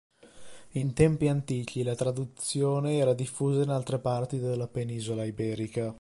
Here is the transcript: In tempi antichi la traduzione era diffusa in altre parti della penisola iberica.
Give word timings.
In 0.71 0.93
tempi 0.93 1.27
antichi 1.27 1.83
la 1.83 1.93
traduzione 1.93 2.97
era 2.97 3.13
diffusa 3.13 3.61
in 3.61 3.69
altre 3.69 3.99
parti 3.99 4.39
della 4.39 4.67
penisola 4.67 5.23
iberica. 5.25 5.89